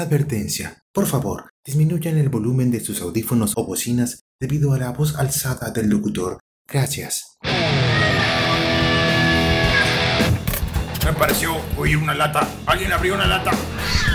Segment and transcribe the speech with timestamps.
[0.00, 0.82] Advertencia.
[0.94, 5.70] Por favor, disminuyan el volumen de sus audífonos o bocinas debido a la voz alzada
[5.72, 6.38] del locutor.
[6.66, 7.36] Gracias.
[11.04, 12.48] Me pareció oír una lata.
[12.64, 13.50] Alguien abrió una lata.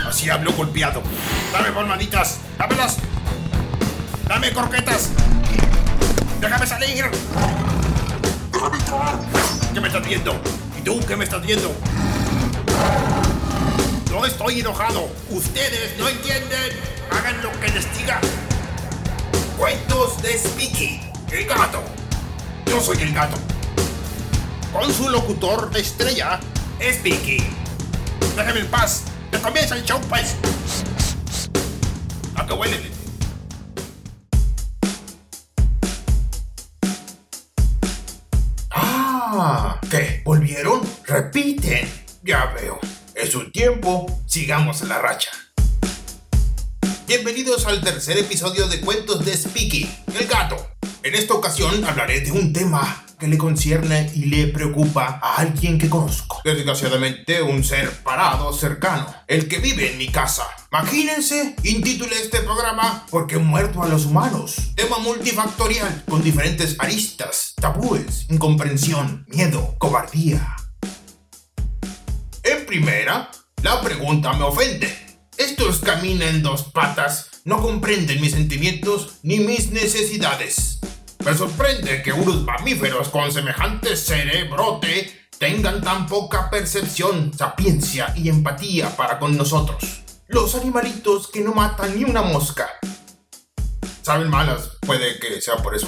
[0.08, 1.04] Así habló golpeado.
[1.54, 2.40] Dame palmaditas.
[2.58, 2.98] Dámelas.
[4.28, 5.12] Dame croquetas.
[6.42, 7.06] Déjame salir.
[8.52, 8.78] Déjame.
[9.72, 10.42] ¿Qué me estás viendo?
[10.80, 11.72] ¿Y tú qué me estás viendo?
[14.26, 15.08] Estoy enojado.
[15.30, 16.72] Ustedes no entienden.
[17.12, 18.20] Hagan lo que les diga.
[19.56, 21.00] Cuentos de Speaky,
[21.32, 21.84] el gato.
[22.66, 23.38] Yo soy el gato.
[24.74, 26.40] Con su locutor estrella,
[26.82, 27.38] Speaky.
[28.36, 29.04] Déjame en paz.
[29.32, 30.36] Que comienza el show, pues.
[32.36, 32.92] ¿A qué huele?
[38.72, 40.22] Ah, ¿qué?
[40.26, 40.82] ¿Volvieron?
[41.06, 41.88] Repiten.
[42.24, 42.80] Ya veo.
[43.26, 44.06] Es un tiempo.
[44.28, 45.32] Sigamos la racha.
[47.08, 50.56] Bienvenidos al tercer episodio de Cuentos de Speaky, el gato.
[51.02, 55.80] En esta ocasión hablaré de un tema que le concierne y le preocupa a alguien
[55.80, 56.40] que conozco.
[56.44, 60.44] Desgraciadamente, un ser parado cercano, el que vive en mi casa.
[60.72, 64.56] Imagínense, intitulé este programa Porque muerto a los humanos.
[64.76, 70.56] Tema multifactorial, con diferentes aristas, tabúes, incomprensión, miedo, cobardía.
[72.46, 73.32] En primera,
[73.64, 74.96] la pregunta me ofende.
[75.36, 80.80] Estos caminan en dos patas, no comprenden mis sentimientos ni mis necesidades.
[81.26, 88.96] Me sorprende que unos mamíferos con semejante cerebrote tengan tan poca percepción, sapiencia y empatía
[88.96, 90.04] para con nosotros.
[90.28, 92.70] Los animalitos que no matan ni una mosca.
[94.04, 95.88] Saben malas, puede que sea por eso.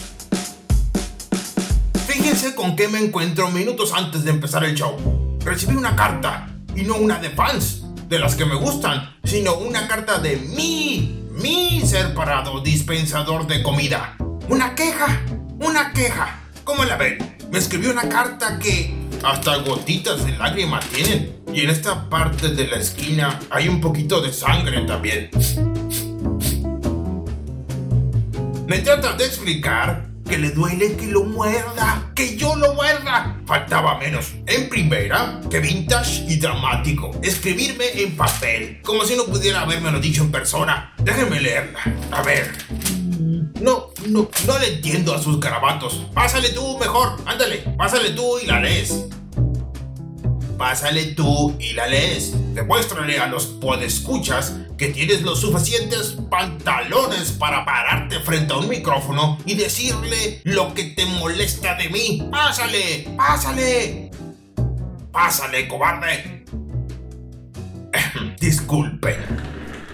[2.08, 5.37] Fíjense con qué me encuentro minutos antes de empezar el show.
[5.48, 9.88] Recibí una carta, y no una de fans, de las que me gustan, sino una
[9.88, 14.18] carta de mí, mi ser parado dispensador de comida.
[14.50, 15.22] Una queja,
[15.58, 16.42] una queja.
[16.66, 17.38] ¿Cómo la ven?
[17.50, 18.94] Me escribió una carta que
[19.24, 21.38] hasta gotitas de lágrima tienen.
[21.54, 25.30] Y en esta parte de la esquina hay un poquito de sangre también.
[28.68, 33.38] Me trata de explicar que le duele que lo muerda, que yo lo muerda.
[33.46, 34.34] Faltaba menos.
[34.46, 37.12] En primera, que vintage y dramático.
[37.24, 40.94] Escribirme en papel, como si no pudiera habérmelo dicho en persona.
[40.98, 41.80] Déjenme leerla.
[42.12, 42.52] A ver.
[43.62, 46.06] No, no, no le entiendo a sus garabatos.
[46.14, 49.08] Pásale tú mejor, ándale, pásale tú y la lees.
[50.58, 52.34] Pásale tú y la lees.
[52.56, 59.38] Demuéstrale a los podescuchas que tienes los suficientes pantalones para pararte frente a un micrófono
[59.46, 62.28] y decirle lo que te molesta de mí.
[62.32, 63.08] ¡Pásale!
[63.16, 64.12] ¡Pásale!
[65.12, 66.46] ¡Pásale, cobarde!
[68.40, 69.18] Disculpe.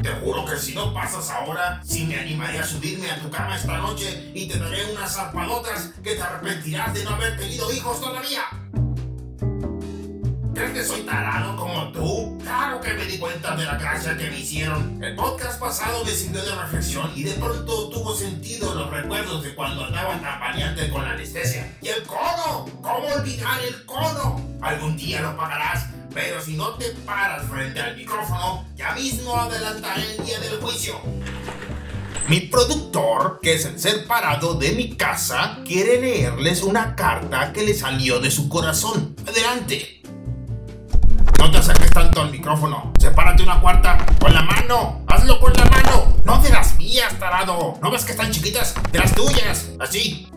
[0.01, 3.55] Te juro que si no pasas ahora, sí me animaré a subirme a tu cama
[3.55, 8.01] esta noche y te daré unas zarpadotas que te arrepentirás de no haber tenido hijos
[8.01, 8.62] todavía.
[10.53, 12.37] ¿Crees que soy tarado como tú?
[12.43, 15.03] Claro que me di cuenta de la gracia que me hicieron.
[15.03, 19.55] El podcast pasado me sirvió de reflexión y de pronto tuvo sentido los recuerdos de
[19.55, 21.75] cuando andaba valiente con la anestesia.
[21.81, 22.65] ¿Y el cono?
[22.83, 24.41] ¿Cómo olvidar el cono?
[24.61, 30.17] Algún día lo pagarás, pero si no te paras frente al micrófono, ya mismo adelantaré
[30.17, 31.01] el día del juicio.
[32.27, 37.63] Mi productor, que es el ser parado de mi casa, quiere leerles una carta que
[37.63, 39.15] le salió de su corazón.
[39.27, 40.02] Adelante.
[41.43, 42.93] No te acerques tanto al micrófono.
[42.97, 43.97] Sepárate una cuarta.
[44.17, 45.03] Con la mano.
[45.09, 46.15] Hazlo con la mano.
[46.23, 47.77] No de las mías, tarado.
[47.81, 48.73] ¿No ves que están chiquitas?
[48.93, 49.71] De las tuyas.
[49.77, 50.29] Así.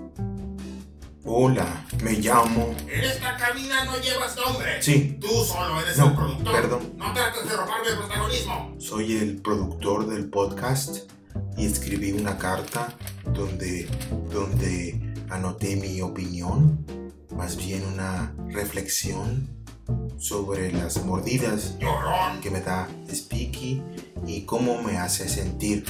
[1.25, 2.75] Hola, me llamo.
[2.89, 4.83] En esta cabina no llevas nombre.
[4.83, 5.17] Sí.
[5.21, 6.53] Tú solo eres No, el productor.
[6.53, 6.93] perdón.
[6.97, 8.75] No trates de robarme el protagonismo.
[8.81, 11.09] Soy el productor del podcast
[11.57, 12.89] y escribí una carta
[13.27, 13.89] donde,
[14.33, 16.85] donde anoté mi opinión,
[17.31, 19.56] más bien una reflexión
[20.19, 21.75] sobre las mordidas
[22.43, 23.83] que me da Speaky
[24.27, 25.85] y cómo me hace sentir.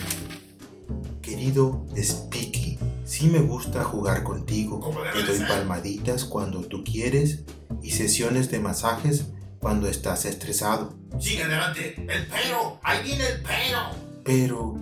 [1.22, 4.80] Querido Speaky, sí me gusta jugar contigo.
[5.12, 7.40] Te doy palmaditas cuando tú quieres
[7.82, 9.26] y sesiones de masajes
[9.58, 10.94] cuando estás estresado.
[11.18, 11.94] Sigue adelante.
[11.96, 12.78] El pero.
[12.82, 13.80] Ahí viene el pero.
[14.24, 14.74] Pero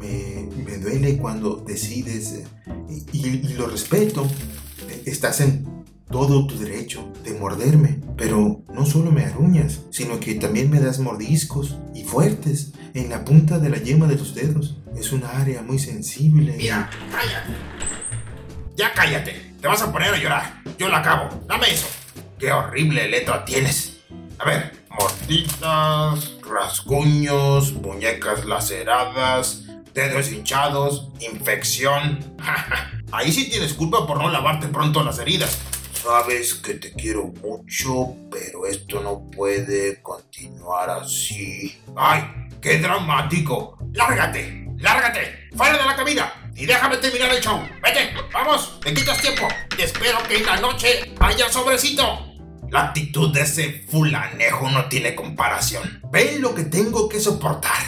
[0.00, 2.46] me, me duele cuando decides eh,
[3.12, 4.26] y, y- y lo respeto.
[5.04, 5.64] Estás en
[6.10, 10.98] todo tu derecho de morderme, pero no solo me aruñas, sino que también me das
[10.98, 14.76] mordiscos y fuertes en la punta de la yema de tus dedos.
[14.96, 16.54] Es un área muy sensible.
[16.56, 17.52] Mira, cállate.
[18.76, 19.54] Ya cállate.
[19.60, 20.62] Te vas a poner a llorar.
[20.78, 21.42] Yo la acabo.
[21.46, 21.86] Dame eso.
[22.38, 24.00] Qué horrible letra tienes.
[24.38, 29.62] A ver, mordidas, rasguños, muñecas laceradas,
[29.94, 32.34] dedos hinchados, infección.
[33.12, 35.58] Ahí sí tienes culpa por no lavarte pronto las heridas.
[36.04, 41.78] Sabes que te quiero mucho, pero esto no puede continuar así.
[41.96, 42.22] ¡Ay!
[42.60, 43.78] ¡Qué dramático!
[43.94, 44.66] ¡Lárgate!
[44.76, 45.48] ¡Lárgate!
[45.56, 46.50] ¡Fuera de la cabina!
[46.54, 47.58] Y déjame terminar el show.
[47.82, 48.12] ¡Vete!
[48.34, 48.78] ¡Vamos!
[48.84, 49.48] ¡Me quitas tiempo!
[49.78, 52.36] Y espero que en la noche haya sobrecito.
[52.68, 56.02] La actitud de ese fulanejo no tiene comparación.
[56.12, 57.82] ¿Ven lo que tengo que soportar?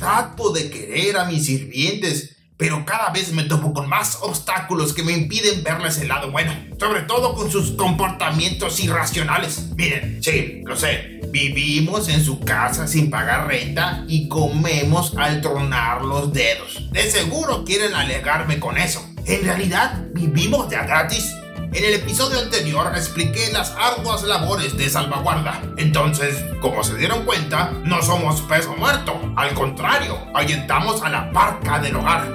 [0.00, 5.04] Trato de querer a mis sirvientes pero cada vez me topo con más obstáculos que
[5.04, 9.68] me impiden verles el lado bueno, sobre todo con sus comportamientos irracionales.
[9.76, 16.02] Miren, sí, lo sé, vivimos en su casa sin pagar renta y comemos al tronar
[16.02, 16.90] los dedos.
[16.90, 19.08] De seguro quieren alegarme con eso.
[19.24, 21.37] En realidad, vivimos de gratis
[21.78, 25.62] en el episodio anterior expliqué las arduas labores de salvaguarda.
[25.76, 29.32] Entonces, como se dieron cuenta, no somos peso muerto.
[29.36, 32.34] Al contrario, ahuyentamos a la parca del hogar.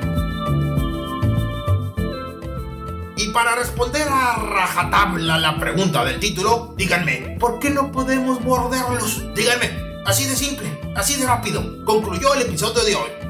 [3.17, 9.23] Y para responder a rajatabla la pregunta del título, díganme, ¿por qué no podemos morderlos?
[9.35, 9.71] Díganme,
[10.05, 11.83] así de simple, así de rápido.
[11.83, 13.22] Concluyó el episodio de hoy.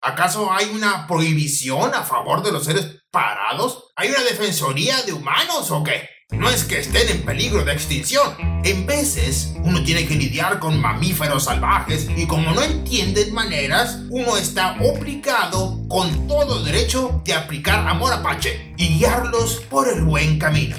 [0.00, 3.92] ¿Acaso hay una prohibición a favor de los seres parados?
[3.96, 6.08] ¿Hay una defensoría de humanos o qué?
[6.30, 8.34] No es que estén en peligro de extinción.
[8.62, 14.36] En veces uno tiene que lidiar con mamíferos salvajes y como no entienden maneras, uno
[14.36, 20.76] está obligado con todo derecho de aplicar amor apache y guiarlos por el buen camino.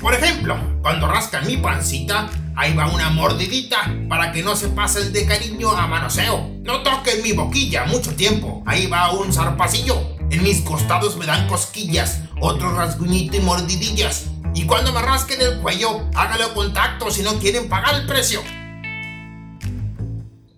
[0.00, 5.12] Por ejemplo, cuando rascan mi pancita, ahí va una mordidita para que no se pasen
[5.12, 6.50] de cariño a manoseo.
[6.62, 10.16] No toquen mi boquilla mucho tiempo, ahí va un zarpacillo.
[10.30, 14.26] En mis costados me dan cosquillas, otro rasguñito y mordidillas.
[14.54, 18.40] Y cuando me rasquen el cuello, hágalo contacto si no quieren pagar el precio.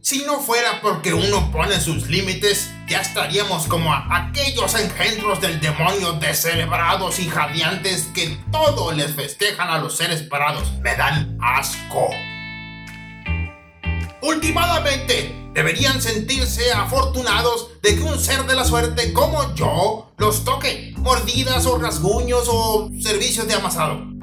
[0.06, 6.12] Si no fuera porque uno pone sus límites, ya estaríamos como aquellos engendros del demonio
[6.12, 10.70] descerebrados y jadeantes que todo les festejan a los seres parados.
[10.80, 12.08] Me dan asco.
[14.22, 20.94] Últimamente, deberían sentirse afortunados de que un ser de la suerte como yo los toque,
[20.98, 24.15] mordidas o rasguños o servicios de amasado.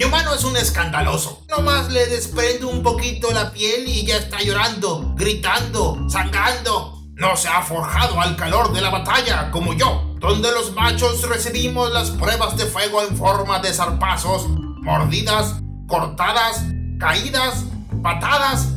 [0.00, 1.44] Mi humano es un escandaloso.
[1.50, 7.02] Nomás le desprende un poquito la piel y ya está llorando, gritando, sangrando.
[7.16, 11.92] No se ha forjado al calor de la batalla como yo, donde los machos recibimos
[11.92, 15.56] las pruebas de fuego en forma de zarpazos, mordidas,
[15.86, 16.64] cortadas,
[16.98, 17.64] caídas,
[18.02, 18.68] patadas,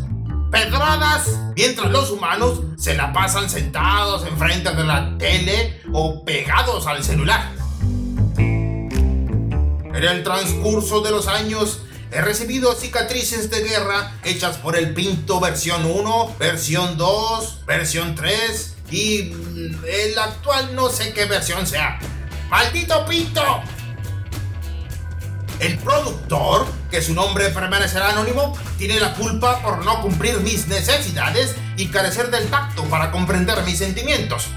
[0.51, 7.01] pedradas, mientras los humanos se la pasan sentados enfrente de la tele o pegados al
[7.01, 7.62] celular.
[9.93, 11.81] En el transcurso de los años
[12.11, 18.75] he recibido cicatrices de guerra hechas por el Pinto versión 1, versión 2, versión 3
[18.89, 21.99] y mm, el actual no sé qué versión sea.
[22.49, 23.61] ¡Maldito Pinto!
[25.59, 31.55] El productor, que su nombre permanecerá anónimo, tiene la culpa por no cumplir mis necesidades
[31.77, 34.47] y carecer del tacto para comprender mis sentimientos.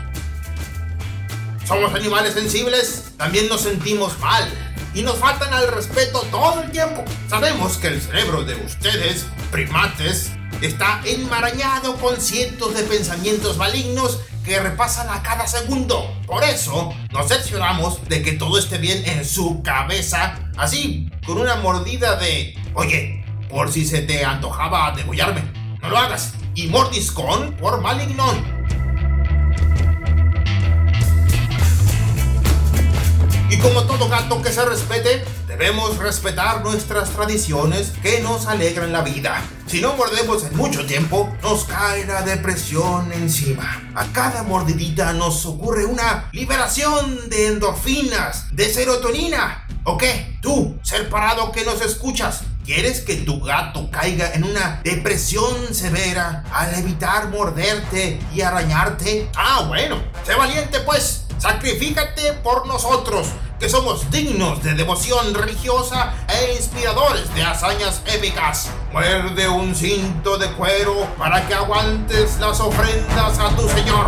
[1.66, 4.50] Somos animales sensibles, también nos sentimos mal
[4.96, 7.04] y nos faltan al respeto todo el tiempo.
[7.28, 14.58] Sabemos que el cerebro de ustedes, primates, está enmarañado con cientos de pensamientos malignos que
[14.58, 16.10] repasan a cada segundo.
[16.26, 21.56] Por eso nos cercioramos de que todo esté bien en su cabeza, así, con una
[21.56, 25.42] mordida de, oye, por si se te antojaba degollarme,
[25.82, 26.32] no lo hagas.
[26.54, 28.56] Y mordiscón por malignón.
[33.56, 39.00] Y como todo gato que se respete, debemos respetar nuestras tradiciones que nos alegran la
[39.00, 39.42] vida.
[39.66, 43.82] Si no mordemos en mucho tiempo, nos cae la depresión encima.
[43.94, 49.66] A cada mordidita nos ocurre una liberación de endorfinas, de serotonina.
[49.84, 50.38] ¿O qué?
[50.42, 56.42] Tú, ser parado que nos escuchas, ¿Quieres que tu gato caiga en una depresión severa
[56.52, 59.30] al evitar morderte y arañarte?
[59.36, 61.26] Ah, bueno, sé valiente pues.
[61.38, 68.70] Sacrifícate por nosotros, que somos dignos de devoción religiosa e inspiradores de hazañas épicas.
[68.92, 74.06] Muerde un cinto de cuero para que aguantes las ofrendas a tu Señor.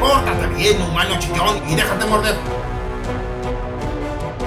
[0.00, 2.36] Pórtate bien, humano chillón, y déjate morder.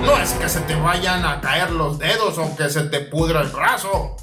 [0.01, 3.41] No es que se te vayan a caer los dedos o que se te pudra
[3.41, 4.15] el brazo.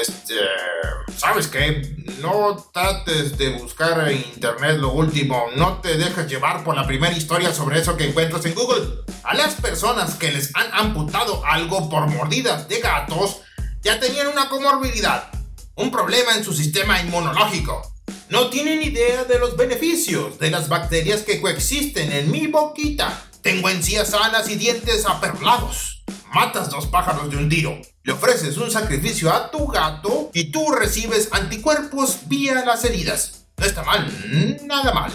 [0.00, 0.34] Este,
[1.16, 2.01] ¿sabes qué?
[2.22, 7.16] No trates de buscar en internet lo último, no te dejes llevar por la primera
[7.16, 9.02] historia sobre eso que encuentras en Google.
[9.24, 13.40] A las personas que les han amputado algo por mordidas de gatos,
[13.82, 15.32] ya tenían una comorbilidad,
[15.74, 17.92] un problema en su sistema inmunológico.
[18.28, 23.20] No tienen idea de los beneficios de las bacterias que coexisten en mi boquita.
[23.42, 26.04] Tengo encías sanas y dientes aperlados.
[26.32, 27.76] Matas dos pájaros de un tiro.
[28.04, 33.46] Le ofreces un sacrificio a tu gato y tú recibes anticuerpos vía las heridas.
[33.56, 34.08] No está mal,
[34.64, 35.12] nada mal.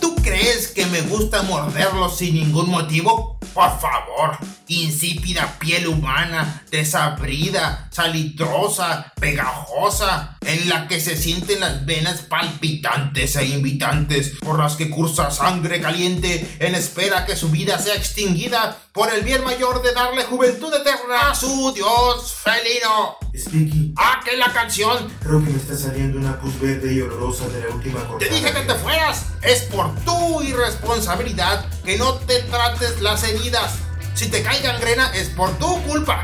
[0.00, 3.35] ¿Tú crees que me gusta morderlos sin ningún motivo?
[3.56, 4.36] Por favor,
[4.68, 13.46] insípida piel humana, desabrida, salitrosa, pegajosa, en la que se sienten las venas palpitantes e
[13.46, 19.10] invitantes por las que cursa sangre caliente en espera que su vida sea extinguida por
[19.10, 23.16] el bien mayor de darle juventud eterna a su dios felino.
[23.36, 25.08] Sticky, ¡Ah, que la canción!
[25.22, 28.18] creo que me está saliendo una pus verde y olorosa de la última cortada.
[28.18, 29.26] Te dije que te fueras.
[29.42, 33.74] Es por tu irresponsabilidad que no te trates las heridas.
[34.14, 36.22] Si te cae gangrena es por tu culpa.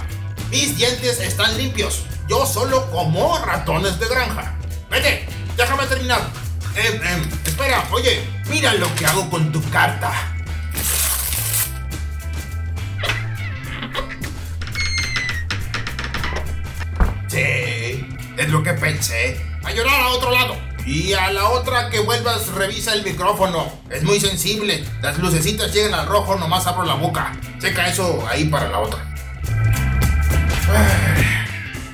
[0.50, 2.04] Mis dientes están limpios.
[2.28, 4.54] Yo solo como ratones de granja.
[4.90, 5.26] Vete,
[5.56, 6.20] déjame terminar.
[6.76, 10.31] Eh, eh, espera, oye, mira lo que hago con tu carta.
[17.32, 17.38] Sí,
[18.36, 19.40] es lo que pensé.
[19.64, 20.54] A llorar a otro lado.
[20.84, 23.72] Y a la otra que vuelvas, revisa el micrófono.
[23.88, 24.84] Es muy sensible.
[25.00, 27.32] Las lucecitas llegan al rojo, nomás abro la boca.
[27.58, 29.14] Checa eso ahí para la otra.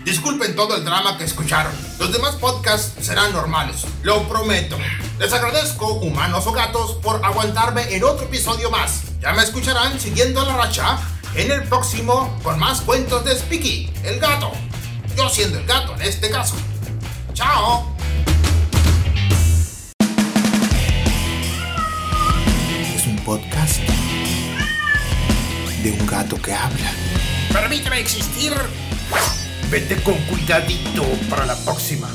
[0.04, 1.72] Disculpen todo el drama que escucharon.
[2.00, 4.76] Los demás podcasts serán normales, lo prometo.
[5.20, 9.02] Les agradezco, humanos o gatos, por aguantarme en otro episodio más.
[9.20, 10.98] Ya me escucharán siguiendo la racha
[11.36, 14.50] en el próximo con más cuentos de Spiky, el gato.
[15.18, 16.54] Yo siendo el gato en este caso.
[17.34, 17.92] ¡Chao!
[22.94, 23.80] Es un podcast
[25.82, 26.92] de un gato que habla.
[27.52, 28.52] Permíteme existir.
[29.68, 32.08] Vete con cuidadito para la próxima.